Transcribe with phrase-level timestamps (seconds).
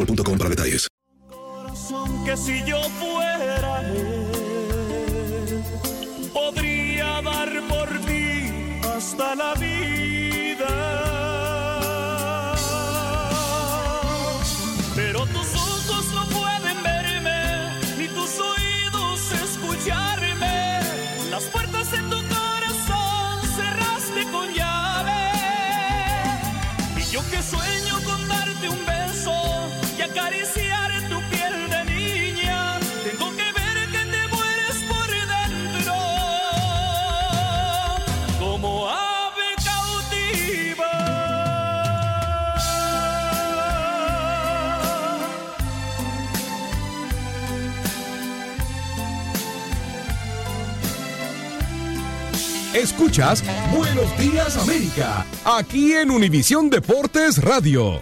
[0.00, 0.88] boostmobile.com para detalles.
[2.24, 5.62] que si yo fuera él,
[6.32, 8.50] podría dar por ti
[8.96, 10.72] hasta la vida.
[14.94, 20.80] Pero tus ojos no pueden verme, ni tus oídos escucharme.
[21.30, 25.32] Las puertas tu corazón cerraste con llave.
[26.96, 28.99] Y yo que sueño con darte un beso
[52.74, 53.42] Escuchas
[53.76, 58.00] Buenos Días América, aquí en Univisión Deportes Radio.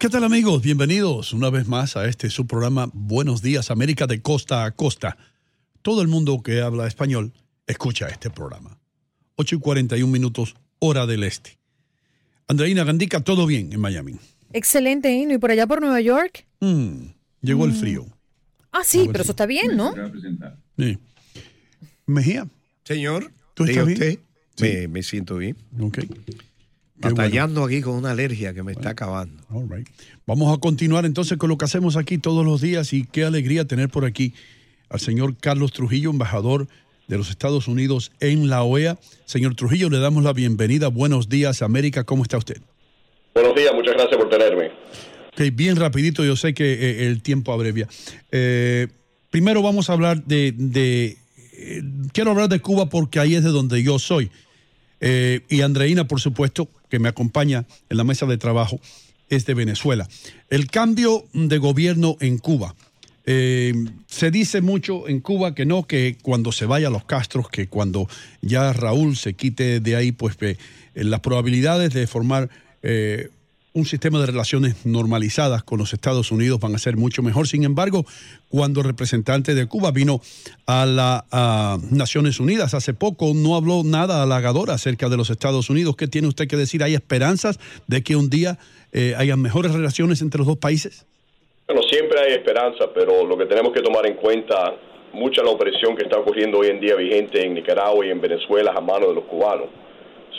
[0.00, 0.62] ¿Qué tal amigos?
[0.62, 5.16] Bienvenidos una vez más a este su programa Buenos Días América de costa a costa.
[5.80, 7.32] Todo el mundo que habla español
[7.68, 8.80] escucha este programa.
[9.36, 11.56] 8 y 41 minutos, hora del este.
[12.48, 14.16] Andreina Gandica, todo bien en Miami.
[14.52, 15.34] Excelente, Ino.
[15.34, 16.46] ¿Y por allá por Nueva York?
[16.58, 17.10] Mm,
[17.42, 18.06] llegó el frío.
[18.72, 19.94] Ah, sí, pero eso está bien, ¿no?
[20.76, 20.98] Sí.
[22.06, 22.48] Mejía.
[22.84, 23.98] Señor, ¿Tú estás bien?
[23.98, 24.18] usted.
[24.60, 25.56] Me, me siento bien.
[25.80, 25.98] Ok.
[26.94, 29.42] Batallando aquí con una alergia que me está acabando.
[29.50, 29.88] All right.
[30.26, 33.64] Vamos a continuar entonces con lo que hacemos aquí todos los días y qué alegría
[33.64, 34.32] tener por aquí
[34.88, 36.68] al señor Carlos Trujillo, embajador
[37.08, 38.96] de los Estados Unidos en la OEA.
[39.24, 40.86] Señor Trujillo, le damos la bienvenida.
[40.86, 42.04] Buenos días, América.
[42.04, 42.60] ¿Cómo está usted?
[43.34, 44.70] Buenos días, muchas gracias por tenerme.
[45.32, 47.88] Ok, bien rapidito, yo sé que eh, el tiempo abrevia.
[48.30, 48.86] Eh,
[49.30, 50.52] primero vamos a hablar de...
[50.52, 51.16] de
[51.58, 51.82] eh,
[52.12, 54.30] quiero hablar de Cuba porque ahí es de donde yo soy.
[55.00, 58.80] Eh, y Andreina, por supuesto, que me acompaña en la mesa de trabajo,
[59.28, 60.08] es de Venezuela.
[60.50, 62.74] El cambio de gobierno en Cuba.
[63.26, 63.74] Eh,
[64.06, 68.08] se dice mucho en Cuba que no, que cuando se vaya los Castros, que cuando
[68.40, 70.38] ya Raúl se quite de ahí, pues
[70.94, 72.48] las probabilidades de formar
[73.78, 77.46] un sistema de relaciones normalizadas con los Estados Unidos van a ser mucho mejor.
[77.46, 78.04] Sin embargo,
[78.48, 80.20] cuando el representante de Cuba vino
[80.66, 85.96] a las Naciones Unidas hace poco, no habló nada halagador acerca de los Estados Unidos.
[85.96, 86.82] ¿Qué tiene usted que decir?
[86.82, 88.58] ¿Hay esperanzas de que un día
[88.92, 91.06] eh, haya mejores relaciones entre los dos países?
[91.66, 94.74] Bueno, siempre hay esperanza, pero lo que tenemos que tomar en cuenta,
[95.12, 98.72] mucha la opresión que está ocurriendo hoy en día vigente en Nicaragua y en Venezuela
[98.74, 99.68] a mano de los cubanos.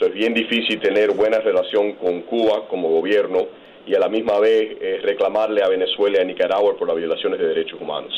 [0.02, 3.48] Es bien difícil tener buena relación con Cuba como gobierno
[3.86, 7.40] y a la misma vez eh, reclamarle a Venezuela y a Nicaragua por las violaciones
[7.40, 8.14] de derechos humanos.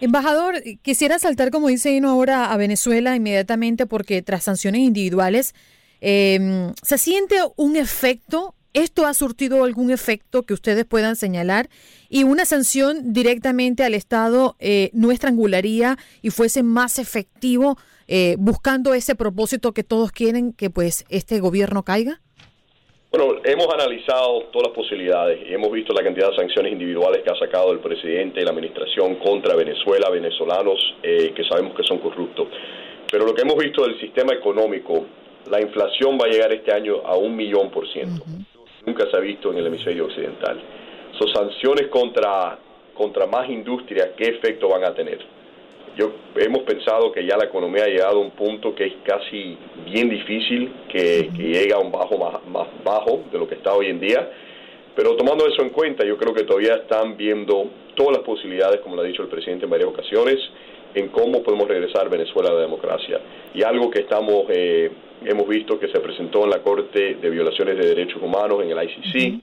[0.00, 5.54] Embajador, quisiera saltar, como dice Ino ahora, a Venezuela inmediatamente porque tras sanciones individuales
[6.00, 11.70] eh, se siente un efecto ¿Esto ha surtido algún efecto que ustedes puedan señalar?
[12.10, 18.92] ¿Y una sanción directamente al Estado eh, no estrangularía y fuese más efectivo eh, buscando
[18.92, 22.20] ese propósito que todos quieren que pues este gobierno caiga?
[23.10, 27.30] Bueno, hemos analizado todas las posibilidades y hemos visto la cantidad de sanciones individuales que
[27.30, 31.96] ha sacado el presidente y la administración contra Venezuela, venezolanos eh, que sabemos que son
[31.96, 32.48] corruptos.
[33.10, 35.06] Pero lo que hemos visto del sistema económico,
[35.50, 38.22] la inflación va a llegar este año a un millón por ciento.
[38.86, 40.60] Nunca se ha visto en el hemisferio occidental.
[41.18, 42.56] Son sanciones contra,
[42.94, 45.18] contra más industrias, ¿qué efecto van a tener?
[45.96, 49.58] Yo hemos pensado que ya la economía ha llegado a un punto que es casi
[49.86, 53.74] bien difícil que, que llegue a un bajo más, más bajo de lo que está
[53.74, 54.30] hoy en día.
[54.94, 58.94] Pero tomando eso en cuenta, yo creo que todavía están viendo todas las posibilidades, como
[58.94, 60.38] lo ha dicho el presidente en varias ocasiones,
[60.96, 63.20] en cómo podemos regresar Venezuela a la democracia.
[63.52, 64.90] Y algo que estamos eh,
[65.24, 68.82] hemos visto que se presentó en la Corte de Violaciones de Derechos Humanos en el
[68.82, 69.42] ICC,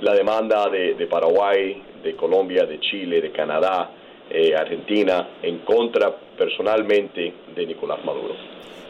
[0.00, 3.90] la demanda de, de, Paraguay, de Colombia, de Chile, de Canadá,
[4.30, 8.34] eh, Argentina, en contra personalmente de Nicolás Maduro.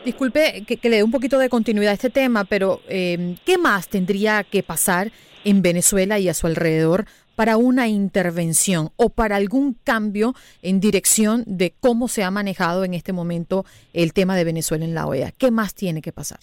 [0.04, 3.58] Disculpe que, que le dé un poquito de continuidad a este tema, pero eh, ¿qué
[3.58, 5.08] más tendría que pasar
[5.44, 11.44] en Venezuela y a su alrededor para una intervención o para algún cambio en dirección
[11.46, 15.32] de cómo se ha manejado en este momento el tema de Venezuela en la OEA?
[15.36, 16.38] ¿Qué más tiene que pasar?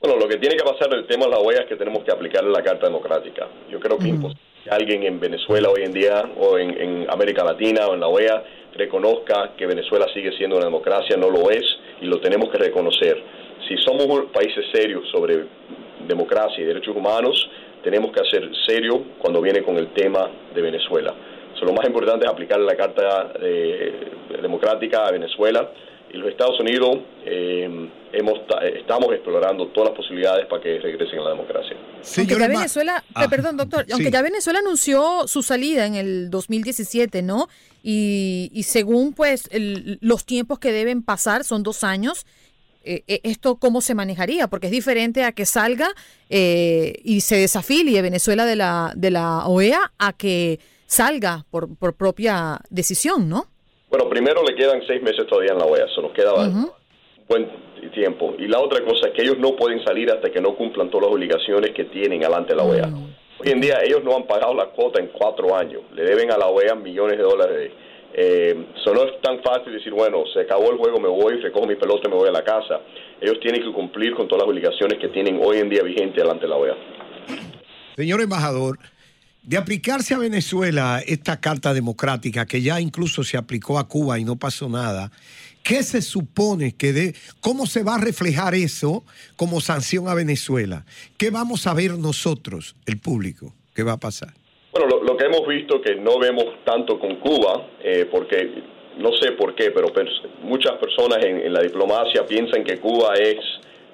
[0.00, 2.12] Bueno, lo que tiene que pasar el tema de la OEA es que tenemos que
[2.12, 3.48] aplicar la Carta Democrática.
[3.70, 7.10] Yo creo que es imposible que alguien en Venezuela hoy en día o en, en
[7.10, 8.42] América Latina o en la OEA
[8.76, 11.64] reconozca que Venezuela sigue siendo una democracia, no lo es
[12.00, 13.22] y lo tenemos que reconocer.
[13.68, 15.44] Si somos países serios sobre
[16.06, 17.48] democracia y derechos humanos,
[17.82, 21.14] tenemos que hacer serio cuando viene con el tema de Venezuela.
[21.58, 24.10] So, lo más importante es aplicar la Carta eh,
[24.40, 25.70] Democrática a Venezuela
[26.12, 28.40] y los Estados Unidos eh, hemos,
[28.76, 31.76] estamos explorando todas las posibilidades para que regresen a la democracia.
[32.16, 34.12] aunque ya Venezuela, ah, perdón doctor, aunque sí.
[34.12, 37.48] ya Venezuela anunció su salida en el 2017, ¿no?
[37.82, 42.26] Y, y según pues el, los tiempos que deben pasar son dos años.
[42.82, 44.48] Eh, ¿Esto cómo se manejaría?
[44.48, 45.88] Porque es diferente a que salga
[46.30, 51.94] eh, y se desafilie Venezuela de la, de la OEA a que salga por, por
[51.94, 53.46] propia decisión, ¿no?
[53.90, 56.72] Bueno, primero le quedan seis meses todavía en la OEA, eso nos queda uh -huh.
[57.28, 57.48] buen
[57.92, 58.34] tiempo.
[58.38, 61.06] Y la otra cosa es que ellos no pueden salir hasta que no cumplan todas
[61.06, 62.86] las obligaciones que tienen alante de la OEA.
[62.86, 63.16] Uh -huh.
[63.40, 66.38] Hoy en día ellos no han pagado la cuota en cuatro años, le deben a
[66.38, 67.72] la OEA millones de dólares.
[68.12, 71.66] Eh, eso no es tan fácil decir, bueno, se acabó el juego, me voy, recojo
[71.66, 72.80] mi pelota me voy a la casa.
[73.20, 76.42] Ellos tienen que cumplir con todas las obligaciones que tienen hoy en día vigentes delante
[76.42, 76.74] de la OEA.
[77.96, 78.78] Señor embajador,
[79.42, 84.24] de aplicarse a Venezuela esta carta democrática que ya incluso se aplicó a Cuba y
[84.24, 85.10] no pasó nada,
[85.62, 89.04] ¿qué se supone que de cómo se va a reflejar eso
[89.36, 90.84] como sanción a Venezuela?
[91.16, 93.54] ¿Qué vamos a ver nosotros, el público?
[93.74, 94.34] ¿Qué va a pasar?
[94.72, 98.50] Bueno, lo, lo que hemos visto que no vemos tanto con Cuba, eh, porque
[98.98, 100.12] no sé por qué, pero pers
[100.42, 103.38] muchas personas en, en la diplomacia piensan que Cuba es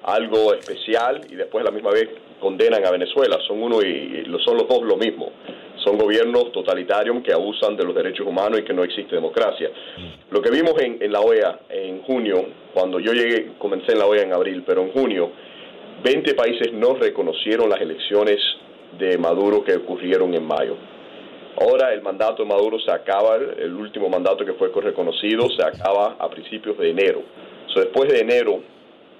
[0.03, 2.09] algo especial y después a la misma vez
[2.39, 3.39] condenan a Venezuela.
[3.47, 5.31] Son uno y, y son los dos lo mismo.
[5.83, 9.71] Son gobiernos totalitarios que abusan de los derechos humanos y que no existe democracia.
[10.29, 14.05] Lo que vimos en, en la OEA en junio, cuando yo llegué, comencé en la
[14.05, 15.31] OEA en abril, pero en junio,
[16.03, 18.37] 20 países no reconocieron las elecciones
[18.97, 20.75] de Maduro que ocurrieron en mayo.
[21.59, 26.15] Ahora el mandato de Maduro se acaba, el último mandato que fue reconocido se acaba
[26.19, 27.23] a principios de enero.
[27.73, 28.61] So, después de enero,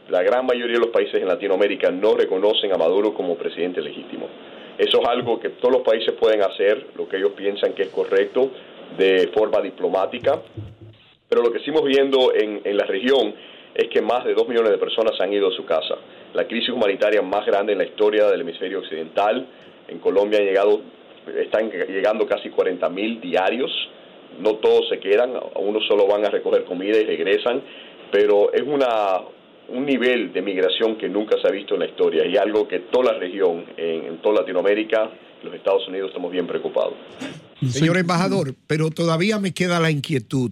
[0.09, 4.27] la gran mayoría de los países en Latinoamérica no reconocen a Maduro como presidente legítimo.
[4.77, 7.89] Eso es algo que todos los países pueden hacer, lo que ellos piensan que es
[7.89, 8.51] correcto,
[8.97, 10.39] de forma diplomática.
[11.27, 13.33] Pero lo que estamos viendo en, en la región
[13.77, 15.95] es que más de dos millones de personas han ido a su casa.
[16.33, 19.47] La crisis humanitaria más grande en la historia del hemisferio occidental.
[19.87, 20.81] En Colombia han llegado,
[21.39, 23.71] están llegando casi 40 mil diarios.
[24.39, 27.61] No todos se quedan, unos solo van a recoger comida y regresan.
[28.11, 29.21] Pero es una,
[29.69, 32.79] un nivel de migración que nunca se ha visto en la historia y algo que
[32.79, 35.11] toda la región, en, en toda Latinoamérica,
[35.43, 36.95] los Estados Unidos, estamos bien preocupados.
[37.69, 40.51] Señor embajador, pero todavía me queda la inquietud.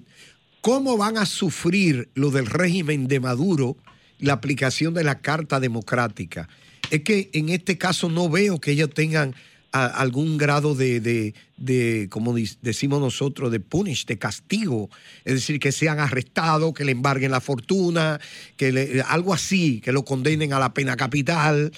[0.66, 3.76] ¿Cómo van a sufrir lo del régimen de Maduro
[4.18, 6.50] la aplicación de la Carta Democrática?
[6.90, 9.36] Es que en este caso no veo que ellos tengan
[9.72, 14.90] algún grado de, de, de, como decimos nosotros, de punish, de castigo.
[15.24, 18.20] Es decir, que sean arrestados, que le embarguen la fortuna,
[18.58, 21.70] que le, algo así, que lo condenen a la pena capital.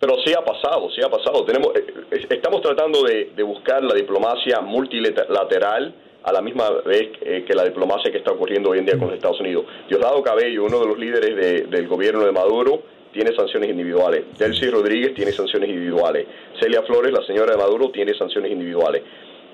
[0.00, 1.44] Pero sí ha pasado, sí ha pasado.
[1.44, 5.94] Tenemos, eh, estamos tratando de buscar la diplomacia multilateral
[6.24, 9.08] a la misma vez eh, que la diplomacia que está ocurriendo hoy en día con
[9.08, 9.64] los Estados Unidos.
[9.88, 14.24] Diosdado Cabello, uno de los líderes de, del gobierno de Maduro, tiene sanciones individuales.
[14.38, 16.26] Delcy Rodríguez tiene sanciones individuales.
[16.60, 19.02] Celia Flores, la señora de Maduro, tiene sanciones individuales.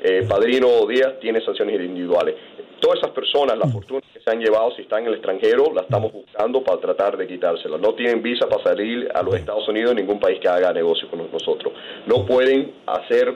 [0.01, 2.37] Eh, Padrino Díaz tiene sanciones individuales.
[2.81, 5.85] Todas esas personas, las fortunas que se han llevado, si están en el extranjero, las
[5.85, 7.81] estamos buscando para tratar de quitárselas.
[7.81, 11.29] No tienen visa para salir a los Estados Unidos, ningún país que haga negocio con
[11.33, 11.73] nosotros.
[12.07, 13.35] No pueden hacer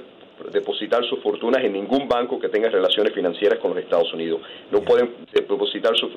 [0.53, 4.41] depositar sus fortunas en ningún banco que tenga relaciones financieras con los Estados Unidos.
[4.71, 6.13] No pueden depositar sus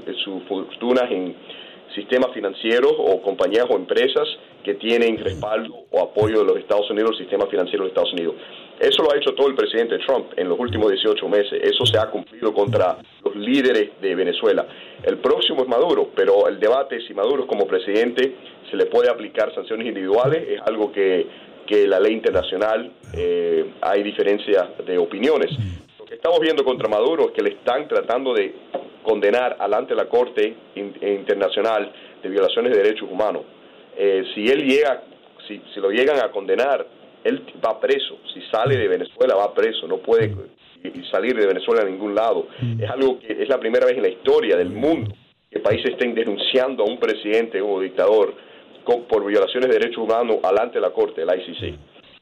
[0.48, 1.36] fortunas en
[1.94, 4.28] sistemas financieros o compañías o empresas
[4.64, 8.14] que tienen respaldo o apoyo de los Estados Unidos, el sistema financiero de los Estados
[8.14, 8.36] Unidos.
[8.80, 11.62] Eso lo ha hecho todo el presidente Trump en los últimos 18 meses.
[11.64, 14.66] Eso se ha cumplido contra los líderes de Venezuela.
[15.04, 18.36] El próximo es Maduro, pero el debate si Maduro es como presidente
[18.70, 21.28] se le puede aplicar sanciones individuales es algo que,
[21.66, 25.52] que la ley internacional eh, hay diferencia de opiniones.
[26.00, 28.54] Lo que estamos viendo contra Maduro es que le están tratando de
[29.04, 31.92] condenar alante la Corte Internacional
[32.22, 33.44] de Violaciones de Derechos Humanos.
[33.98, 35.04] Eh, si él llega,
[35.48, 36.86] si, si lo llegan a condenar,
[37.24, 38.20] él va preso.
[38.34, 39.88] Si sale de Venezuela, va preso.
[39.88, 40.34] No puede
[41.12, 42.48] salir de Venezuela a ningún lado.
[42.80, 45.12] Es algo que es la primera vez en la historia del mundo
[45.50, 48.34] que países estén denunciando a un presidente o dictador
[48.86, 51.80] por violaciones de derechos humanos alante la Corte, el ICC.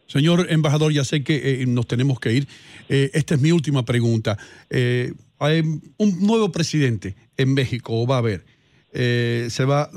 [0.08, 2.48] Señor embajador, ya sé que eh, nos tenemos que ir.
[2.90, 4.38] Eh, esta es mi última pregunta.
[4.70, 5.62] Eh, hay
[5.98, 8.46] un nuevo presidente en México, va a haber.
[8.92, 9.90] se va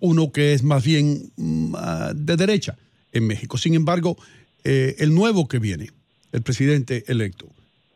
[0.00, 2.76] uno que es más bien mm, ah, de derecha
[3.12, 3.58] en México.
[3.58, 4.16] Sin embargo,
[4.64, 5.90] el nuevo que viene,
[6.32, 7.46] el presidente electo,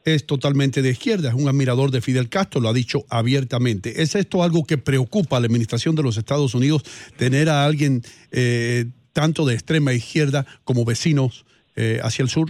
[0.07, 4.03] es totalmente de izquierda, es un admirador de Fidel Castro, lo ha dicho abiertamente.
[4.03, 6.83] ¿Es esto algo que preocupa a la administración de los Estados Unidos,
[7.17, 11.45] tener a alguien eh, tanto de extrema izquierda como vecinos
[11.77, 12.49] eh, hacia el sur?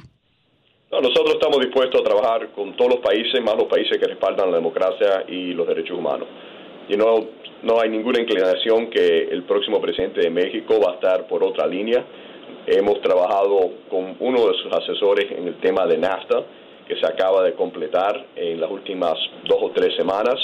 [0.92, 4.50] No, nosotros estamos dispuestos a trabajar con todos los países, más los países que respaldan
[4.50, 6.28] la democracia y los derechos humanos.
[6.88, 7.26] Y no,
[7.64, 11.66] no hay ninguna inclinación que el próximo presidente de México va a estar por otra
[11.66, 12.04] línea
[12.66, 16.42] Hemos trabajado con uno de sus asesores en el tema de NAFTA,
[16.86, 19.14] que se acaba de completar en las últimas
[19.48, 20.34] dos o tres semanas.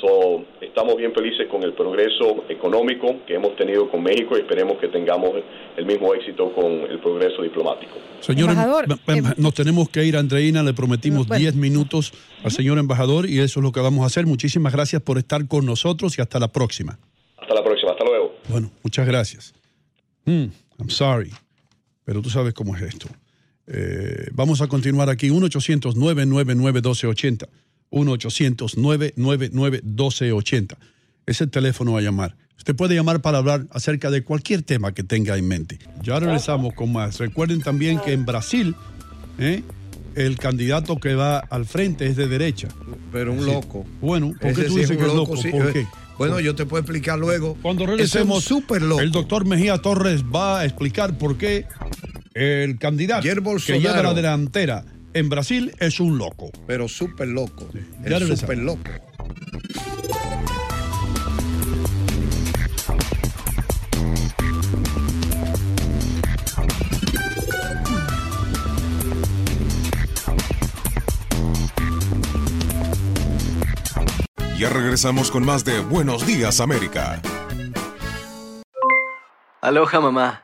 [0.00, 4.78] So, estamos bien felices con el progreso económico que hemos tenido con México y esperemos
[4.78, 5.30] que tengamos
[5.76, 7.92] el mismo éxito con el progreso diplomático.
[8.20, 12.78] Señor embajador, em, em, nos tenemos que ir, Andreina, le prometimos 10 minutos al señor
[12.78, 14.26] embajador y eso es lo que vamos a hacer.
[14.26, 16.98] Muchísimas gracias por estar con nosotros y hasta la próxima.
[17.38, 18.34] Hasta la próxima, hasta luego.
[18.48, 19.54] Bueno, muchas gracias.
[20.26, 20.46] Hmm,
[20.78, 21.30] I'm sorry
[22.04, 23.08] pero tú sabes cómo es esto.
[23.66, 25.30] Eh, vamos a continuar aquí.
[25.30, 27.48] 1-800-999-1280.
[27.90, 30.76] 1-800-999-1280.
[31.26, 32.36] Es el teléfono a llamar.
[32.56, 35.80] Usted puede llamar para hablar acerca de cualquier tema que tenga en mente.
[36.02, 37.18] Ya regresamos con más.
[37.18, 38.76] Recuerden también que en Brasil,
[39.38, 39.62] ¿eh?
[40.14, 42.68] el candidato que va al frente es de derecha.
[43.12, 43.84] Pero un loco.
[44.00, 45.34] Bueno, ¿por qué tú dices que es loco?
[45.34, 45.86] ¿Por qué?
[46.16, 47.58] Bueno, yo te puedo explicar luego.
[47.60, 48.48] Cuando regresemos,
[49.00, 51.66] el doctor Mejía Torres va a explicar por qué
[52.34, 53.22] el candidato
[53.64, 56.50] que lleva la delantera en Brasil es un loco.
[56.66, 57.68] Pero súper loco.
[58.04, 58.90] Es súper loco.
[74.58, 77.20] Ya regresamos con más de Buenos Días América.
[79.60, 80.43] Aloha mamá,